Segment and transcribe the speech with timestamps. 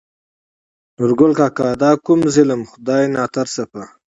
[0.95, 3.81] نورګل کاکا: دا کوم ظلم خداى ناترسه په